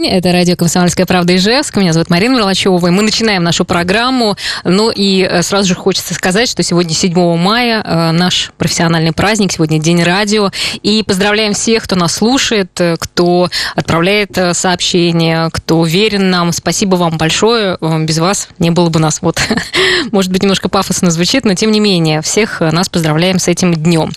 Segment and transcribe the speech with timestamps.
[0.00, 1.76] Это радио «Комсомольская правда» Ижевск.
[1.76, 2.86] Меня зовут Марина Мерлачева.
[2.86, 4.36] И мы начинаем нашу программу.
[4.62, 9.50] Ну и э, сразу же хочется сказать, что сегодня 7 мая, э, наш профессиональный праздник,
[9.50, 10.52] сегодня День радио.
[10.84, 16.52] И поздравляем всех, кто нас слушает, э, кто отправляет сообщения, кто верен нам.
[16.52, 17.76] Спасибо вам большое.
[17.80, 19.20] Без вас не было бы нас.
[19.20, 19.42] Вот,
[20.12, 24.12] может быть, немножко пафосно звучит, но тем не менее, всех нас поздравляем с этим днем.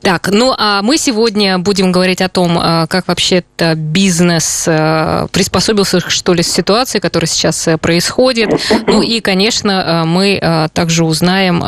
[0.00, 4.68] Так, ну а мы сегодня будем говорить о том, как вообще-то бизнес
[5.32, 8.50] приспособился, что ли, с ситуацией, которая сейчас э, происходит.
[8.86, 11.60] Ну и, конечно, э, мы э, также узнаем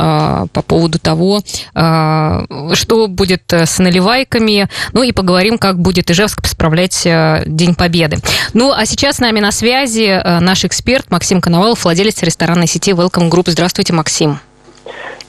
[0.49, 1.43] по поводу того,
[1.75, 7.07] что будет с наливайками, ну и поговорим, как будет Ижевск справлять
[7.47, 8.19] День Победы.
[8.53, 13.31] Ну, а сейчас с нами на связи наш эксперт Максим Коновалов, владелец ресторанной сети Welcome
[13.31, 13.51] Group.
[13.51, 14.39] Здравствуйте, Максим.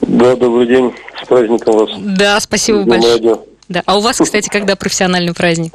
[0.00, 0.92] Да, добрый день.
[1.22, 1.90] С праздником вас.
[1.98, 3.40] Да, спасибо большое.
[3.68, 3.82] Да.
[3.86, 5.74] А у вас, кстати, когда профессиональный праздник?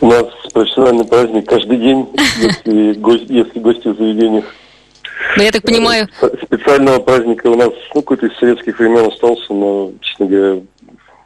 [0.00, 2.08] У нас профессиональный праздник каждый день,
[2.38, 4.44] если, гость, если гости в заведениях.
[5.36, 6.08] Ну, я так понимаю...
[6.44, 10.60] Специального праздника у нас ну, какой-то из советских времен остался, но, честно говоря,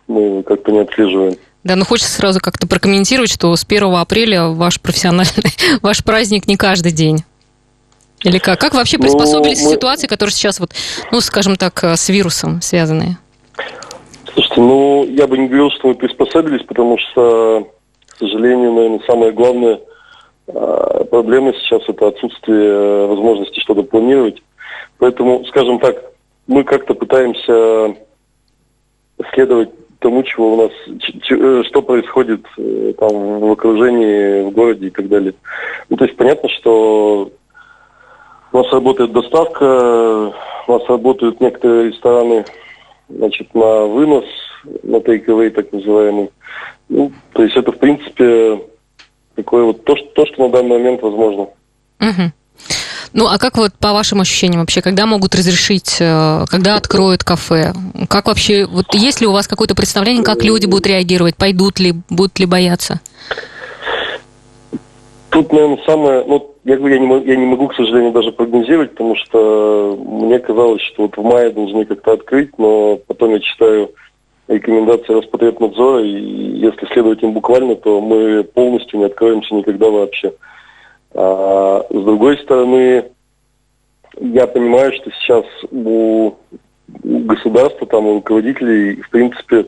[0.06, 1.36] мы как-то не отслеживаем.
[1.64, 5.44] Да, ну хочется сразу как-то прокомментировать, что с 1 апреля ваш профессиональный,
[5.82, 7.24] ваш праздник не каждый день.
[8.24, 8.60] Или как?
[8.60, 9.70] Как вообще приспособились ну, мы...
[9.70, 10.70] к ситуации, которые сейчас, вот,
[11.10, 13.18] ну, скажем так, с вирусом связаны?
[14.32, 17.68] Слушайте, ну, я бы не говорил, что мы приспособились, потому что
[18.22, 19.80] сожалению, наверное, самая главная
[20.48, 24.42] а, проблема сейчас это отсутствие э, возможности что-то планировать.
[24.98, 25.96] Поэтому, скажем так,
[26.46, 27.96] мы как-то пытаемся
[29.34, 34.90] следовать тому, чего у нас, э, что происходит э, там в окружении, в городе и
[34.90, 35.34] так далее.
[35.88, 37.30] Ну, то есть понятно, что
[38.52, 40.34] у нас работает доставка,
[40.66, 42.44] у нас работают некоторые рестораны,
[43.08, 44.24] значит, на вынос,
[44.82, 46.30] на тейковый так называемый.
[46.88, 48.62] Ну, то есть это, в принципе,
[49.34, 51.48] такое вот то, что, то, что на данный момент возможно.
[52.00, 52.32] Угу.
[53.14, 57.74] Ну, а как вот по вашим ощущениям вообще, когда могут разрешить, э, когда откроют кафе?
[58.08, 61.94] Как вообще, вот есть ли у вас какое-то представление, как люди будут реагировать, пойдут ли,
[62.08, 63.00] будут ли бояться?
[65.32, 68.32] Тут, наверное, самое, ну, я говорю, я не, могу, я не могу, к сожалению, даже
[68.32, 73.40] прогнозировать, потому что мне казалось, что вот в мае должны как-то открыть, но потом я
[73.40, 73.92] читаю
[74.48, 80.34] рекомендации Роспотребнадзора, и если следовать им буквально, то мы полностью не откроемся никогда вообще.
[81.14, 83.04] А, с другой стороны,
[84.20, 86.34] я понимаю, что сейчас у
[87.02, 89.64] государства, там, у руководителей, в принципе,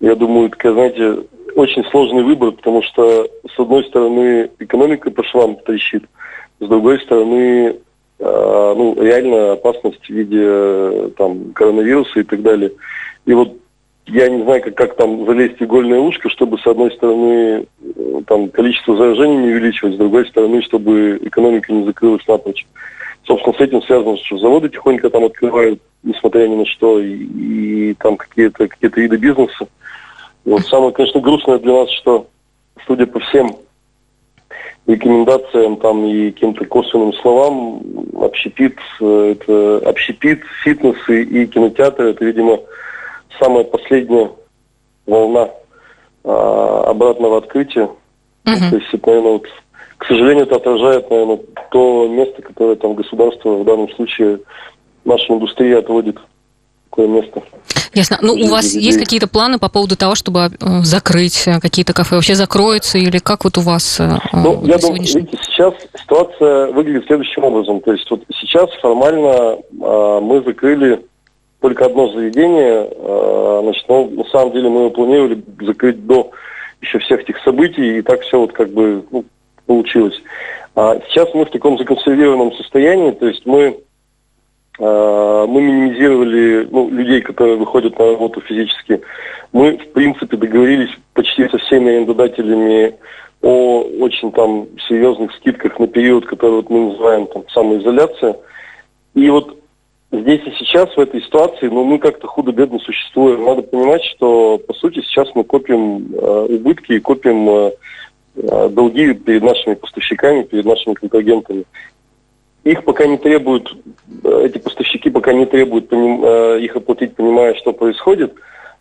[0.00, 1.24] я думаю, такая, знаете,
[1.60, 6.04] очень сложный выбор, потому что, с одной стороны, экономика по швам трещит,
[6.58, 7.76] с другой стороны,
[8.18, 12.72] э, ну, реально опасность в виде там, коронавируса и так далее.
[13.26, 13.56] И вот
[14.06, 18.20] я не знаю, как, как там залезть в игольное ушко, чтобы, с одной стороны, э,
[18.26, 22.66] там, количество заражений не увеличивать, с другой стороны, чтобы экономика не закрылась напрочь.
[23.24, 27.94] Собственно, с этим связано, что заводы тихонько там открывают, несмотря ни на что, и, и
[27.94, 29.68] там какие-то какие виды бизнеса.
[30.44, 32.26] И вот самое, конечно, грустное для нас, что,
[32.86, 33.56] судя по всем
[34.86, 37.82] рекомендациям там и каким-то косвенным словам,
[38.20, 42.60] общепит, э, это общепит, фитнесы и кинотеатры, это, видимо,
[43.38, 44.30] самая последняя
[45.06, 45.50] волна
[46.24, 47.88] а, обратного открытия.
[48.44, 48.70] Uh-huh.
[48.70, 49.46] То есть, это, наверное, вот,
[49.98, 51.40] к сожалению, это отражает, наверное,
[51.70, 54.40] то место, которое там государство в данном случае
[55.04, 56.18] наша индустрия отводит
[56.90, 57.42] такое место.
[57.94, 58.18] Ясно.
[58.20, 60.48] Ну, у вас есть какие-то планы по поводу того, чтобы э,
[60.82, 62.16] закрыть э, какие-то кафе?
[62.16, 67.06] Вообще закроются или как вот у вас э, Ну, я думаю, видите, сейчас ситуация выглядит
[67.06, 67.80] следующим образом.
[67.80, 71.04] То есть вот сейчас формально э, мы закрыли
[71.60, 72.88] только одно заведение.
[72.90, 76.30] Э, значит, ну, на самом деле мы его планировали закрыть до
[76.80, 79.24] еще всех этих событий, и так все вот как бы ну,
[79.66, 80.20] получилось.
[80.74, 83.80] А сейчас мы в таком законсервированном состоянии, то есть мы,
[84.80, 89.00] мы минимизировали ну, людей, которые выходят на работу физически.
[89.52, 92.94] Мы, в принципе, договорились почти со всеми арендодателями
[93.42, 98.36] о очень там серьезных скидках на период, который вот мы называем там самоизоляция.
[99.14, 99.56] И вот
[100.12, 103.44] здесь и сейчас, в этой ситуации, ну, мы как-то худо-бедно существуем.
[103.44, 107.72] Надо понимать, что, по сути, сейчас мы копим э, убытки и копим э,
[108.36, 111.64] э, долги перед нашими поставщиками, перед нашими контрагентами.
[112.64, 113.74] Их пока не требуют,
[114.24, 118.34] э, эти поставщики пока не требуют поним, э, их оплатить, понимая, что происходит.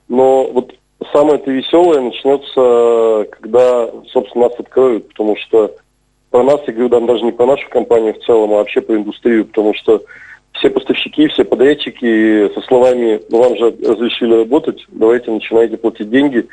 [0.10, 0.74] Но вот
[1.14, 5.76] самое-то веселое начнется, когда, собственно, нас откроют, потому что
[6.30, 9.46] про нас, я говорю, даже не про нашу компанию в целом, а вообще про индустрию,
[9.46, 10.04] потому что
[10.54, 16.48] все поставщики, все подрядчики со словами «ну вам же разрешили работать, давайте начинайте платить деньги».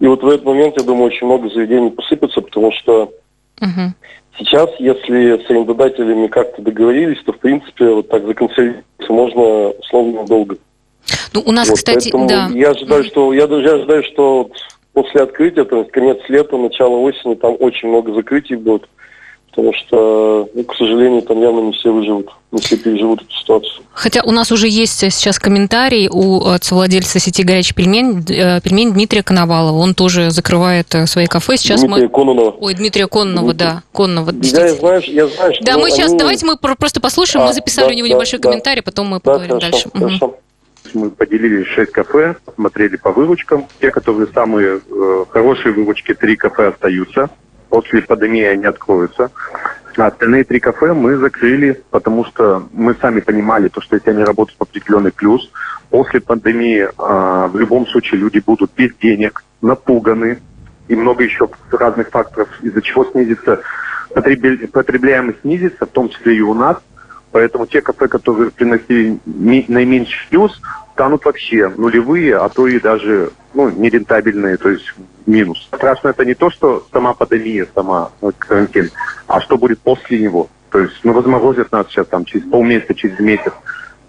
[0.00, 3.12] И вот в этот момент, я думаю, очень много заведений посыпется, потому что
[3.62, 3.94] Угу.
[4.38, 10.56] Сейчас, если с арендодателями как-то договорились, то, в принципе, вот так законсервироваться можно условно долго.
[11.32, 12.50] Ну, у нас, вот, кстати, да.
[12.52, 14.50] Я ожидаю, что, я, я ожидаю, что
[14.92, 18.88] после открытия, то есть конец лета, начало осени, там очень много закрытий будет
[19.52, 23.84] потому что, ну, к сожалению, там явно не все выживут, не все переживут эту ситуацию.
[23.92, 29.22] Хотя у нас уже есть сейчас комментарий у совладельца сети «Горячий пельмень», э, пельмень Дмитрия
[29.22, 29.76] Коновалова.
[29.76, 31.58] Он тоже закрывает э, свои кафе.
[31.58, 32.08] Сейчас Дмитрия мы...
[32.08, 32.50] Кононова.
[32.60, 33.66] Ой, Дмитрия Кононова, Дмитрий.
[33.66, 33.82] да.
[33.92, 37.44] Кононова, я, знаю, я знаю, что Да, мы сейчас, давайте мы просто послушаем.
[37.44, 38.48] А, мы записали да, у него да, небольшой да.
[38.48, 39.90] комментарий, потом мы да, поговорим хорошо, дальше.
[39.92, 40.26] Хорошо.
[40.26, 40.36] Угу.
[40.94, 43.66] Мы поделили 6 кафе, смотрели по выручкам.
[43.80, 47.30] Те, которые самые э, хорошие выручки, три кафе остаются.
[47.72, 49.30] После пандемии они откроются.
[49.96, 54.24] А остальные три кафе мы закрыли, потому что мы сами понимали, то, что если они
[54.24, 55.50] работают в определенный плюс,
[55.88, 60.42] после пандемии э, в любом случае люди будут без денег, напуганы,
[60.88, 63.62] и много еще разных факторов, из-за чего снизится
[64.12, 66.76] потребляемость снизится, в том числе и у нас.
[67.30, 70.60] Поэтому те кафе, которые приносили наименьший плюс,
[70.92, 74.92] станут вообще нулевые, а то и даже ну, нерентабельные, то есть
[75.26, 75.68] минус.
[75.74, 78.90] Страшно это не то, что сама пандемия, сама вот, карантин,
[79.26, 80.48] а что будет после него.
[80.70, 83.52] То есть, ну, разморозят нас сейчас там через полмесяца, через месяц.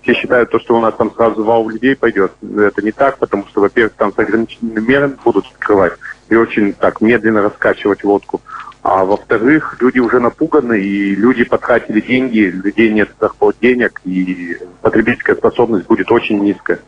[0.01, 2.31] Все считают то, что у нас там сразу вау людей пойдет.
[2.41, 5.93] Это не так, потому что, во-первых, там с ограниченными мерами будут открывать
[6.33, 8.41] и очень так медленно раскачивать лодку.
[8.81, 15.35] А во-вторых, люди уже напуганы, и люди потратили деньги, людей нет доход денег, и потребительская
[15.35, 16.79] способность будет очень низкая.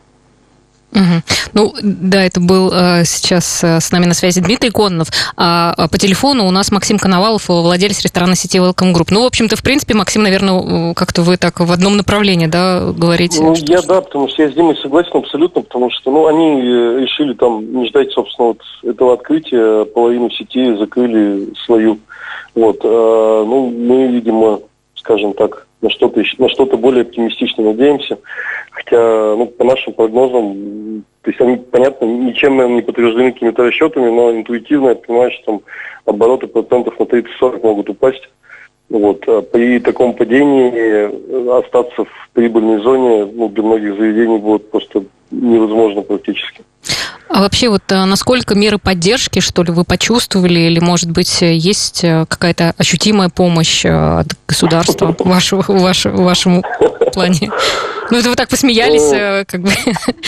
[0.92, 1.04] Угу.
[1.54, 5.88] Ну, да, это был э, сейчас э, с нами на связи Дмитрий Кононов, а, а
[5.90, 9.08] по телефону у нас Максим Коновалов, владелец ресторана сети Welcome Group.
[9.10, 13.42] Ну, в общем-то, в принципе, Максим, наверное, как-то вы так в одном направлении, да, говорите?
[13.42, 17.00] Ну, я, да, потому что я с Димой согласен абсолютно, потому что, ну, они э,
[17.02, 22.00] решили там не ждать, собственно, вот этого открытия, половину сети закрыли свою.
[22.54, 24.62] Вот, э, ну, мы, видимо,
[24.96, 28.18] скажем так, на что-то на что-то более оптимистично надеемся.
[28.72, 34.10] Хотя, ну, по нашим прогнозам, то есть они, понятно, ничем, наверное, не подтверждены какими-то расчетами,
[34.10, 35.62] но интуитивно я понимаю, что там
[36.06, 38.30] обороты процентов на 30-40 могут упасть.
[38.90, 39.24] Вот.
[39.28, 46.02] А при таком падении остаться в прибыльной зоне ну, для многих заведений будет просто невозможно
[46.02, 46.64] практически.
[47.28, 52.04] А вообще вот э, насколько меры поддержки, что ли, вы почувствовали, или, может быть, есть
[52.04, 56.64] э, какая-то ощутимая помощь э, от государства вашего, вашему, вашему
[57.14, 57.52] плане?
[58.12, 59.70] Ну, это вы так посмеялись, ну, как бы,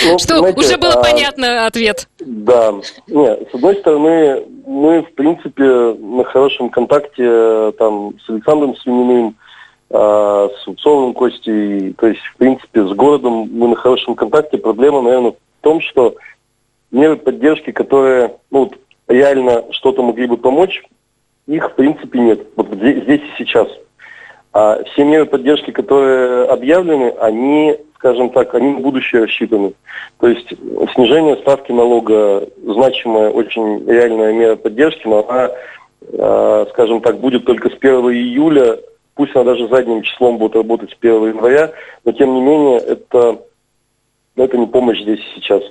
[0.06, 2.08] ну, что уже было а, понятно ответ.
[2.20, 2.74] Да.
[3.08, 9.36] Нет, с одной стороны, мы, в принципе, на хорошем контакте там с Александром Свининым,
[9.92, 14.58] а, с Уцовым Костей, то есть, в принципе, с городом мы на хорошем контакте.
[14.58, 16.16] Проблема, наверное, в том, что
[16.92, 18.72] меры поддержки, которые ну,
[19.08, 20.84] реально что-то могли бы помочь,
[21.48, 22.48] их в принципе нет.
[22.56, 23.68] Вот здесь, и сейчас.
[24.54, 29.74] А все меры поддержки, которые объявлены, они, скажем так, они на будущее рассчитаны.
[30.20, 30.48] То есть
[30.94, 35.52] снижение ставки налога значимая, очень реальная мера поддержки, но она,
[36.02, 38.80] э, скажем так, будет только с 1 июля,
[39.16, 41.72] пусть она даже задним числом будет работать с 1 января,
[42.04, 43.40] но тем не менее это,
[44.36, 45.62] это не помощь здесь и сейчас.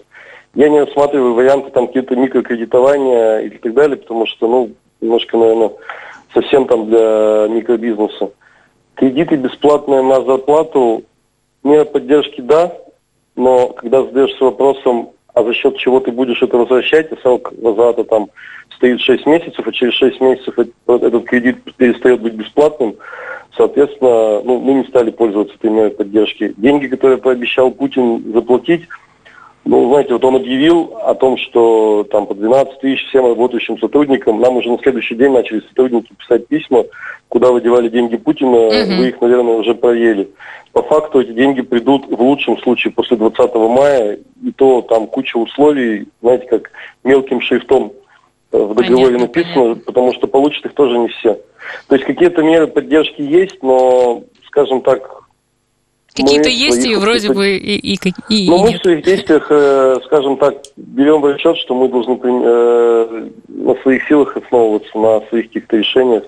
[0.57, 4.71] Я не рассматриваю варианты там какие-то микрокредитования и так далее, потому что, ну,
[5.03, 5.71] немножко, наверное,
[6.33, 8.31] совсем там для микробизнеса.
[8.95, 11.05] Кредиты бесплатные на зарплату,
[11.63, 12.73] мера поддержки да,
[13.37, 18.05] но когда задаешься вопросом, а за счет чего ты будешь это возвращать, и срок возврата
[18.05, 18.31] там
[18.77, 22.97] стоит 6 месяцев, а через 6 месяцев этот кредит перестает быть бесплатным,
[23.55, 26.55] соответственно, ну, мы не стали пользоваться этой мерой поддержки.
[26.57, 28.89] Деньги, которые пообещал Путин заплатить,
[29.67, 34.41] ну, знаете, вот он объявил о том, что там по 12 тысяч всем работающим сотрудникам,
[34.41, 36.85] нам уже на следующий день начали сотрудники писать письма,
[37.29, 38.95] куда выдевали деньги Путина, угу.
[38.99, 40.31] вы их, наверное, уже проели.
[40.73, 45.37] По факту эти деньги придут в лучшем случае после 20 мая, и то там куча
[45.37, 46.71] условий, знаете, как
[47.03, 47.93] мелким шрифтом
[48.53, 49.83] в договоре понятно, написано, понятно.
[49.85, 51.41] потому что получат их тоже не все.
[51.89, 55.26] То есть какие-то меры поддержки есть, но, скажем так,
[56.17, 57.99] Какие-то есть и вроде бы и, и,
[58.31, 62.19] и, Но мы в своих действиях, э, скажем так, берем в расчет, что мы должны
[62.23, 66.25] э, на своих силах основываться, на своих каких-то решениях.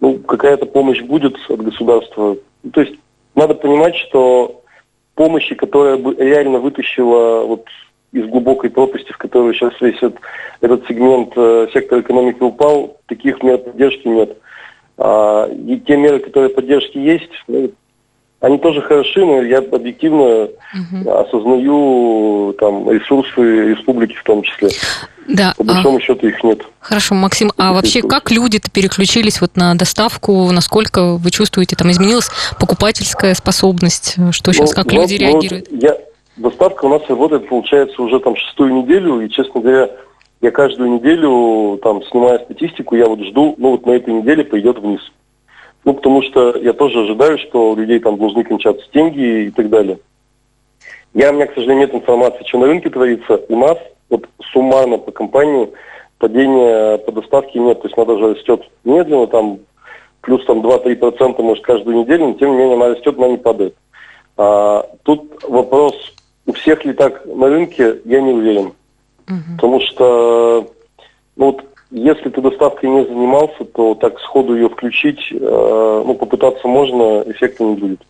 [0.00, 2.36] Ну, какая-то помощь будет от государства.
[2.72, 2.94] То есть
[3.34, 4.62] надо понимать, что
[5.14, 7.66] помощи, которая бы реально вытащила вот
[8.12, 10.16] из глубокой пропасти, в которую сейчас весь этот,
[10.60, 14.38] этот сегмент э, сектора экономики упал, таких мер поддержки нет.
[14.96, 17.70] А, и те меры, которые поддержки есть, ну,
[18.40, 21.10] они тоже хороши, но я объективно угу.
[21.10, 24.68] осознаю там ресурсы республики в том числе.
[25.26, 25.54] Да.
[25.56, 26.00] По большому а...
[26.00, 26.62] счету их нет.
[26.80, 30.50] Хорошо, Максим, а вообще как люди-то переключились вот на доставку?
[30.52, 32.30] Насколько вы чувствуете, там изменилась
[32.60, 34.16] покупательская способность?
[34.30, 35.66] Что сейчас, ну, как ну, люди ну, реагируют?
[35.70, 35.98] Я,
[36.36, 39.90] доставка у нас работает, получается, уже там шестую неделю, и, честно говоря,
[40.40, 44.78] я каждую неделю, там, снимая статистику, я вот жду, ну, вот на этой неделе пойдет
[44.78, 45.00] вниз.
[45.88, 49.70] Ну, потому что я тоже ожидаю, что у людей там должны кончаться деньги и так
[49.70, 49.98] далее.
[51.14, 53.40] Я, у меня, к сожалению, нет информации, что на рынке творится.
[53.48, 53.78] У нас
[54.10, 55.70] вот суммарно по компании
[56.18, 57.80] падения по доставке нет.
[57.80, 59.60] То есть она даже растет медленно, там
[60.20, 63.74] плюс там 2-3% может каждую неделю, но тем не менее она растет, она не падает.
[64.36, 65.94] А, тут вопрос,
[66.44, 68.74] у всех ли так на рынке, я не уверен.
[69.26, 69.54] Угу.
[69.56, 70.70] Потому что
[71.36, 76.68] ну, вот если ты доставкой не занимался, то так сходу ее включить, э, ну, попытаться
[76.68, 78.00] можно, эффекта не будет.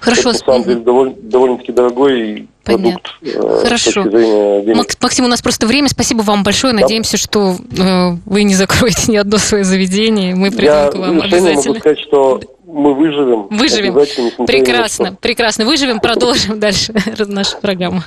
[0.00, 0.30] Хорошо.
[0.30, 2.84] Это, на самом деле, довольно, довольно-таки дорогой Понятно.
[2.84, 3.10] продукт.
[3.22, 4.04] Э, Хорошо.
[4.04, 5.88] С Максим, у нас просто время.
[5.88, 6.74] Спасибо вам большое.
[6.74, 6.80] Да.
[6.82, 10.34] Надеемся, что э, вы не закроете ни одно свое заведение.
[10.36, 11.54] Мы придем Я к вам обязательно.
[11.54, 13.48] могу сказать, что мы выживем.
[13.50, 14.46] Выживем.
[14.46, 15.64] Прекрасно, прекрасно.
[15.64, 16.94] Выживем, продолжим дальше
[17.26, 18.02] нашу программу.